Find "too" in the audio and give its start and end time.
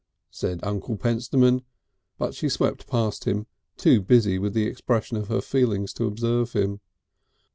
3.77-4.01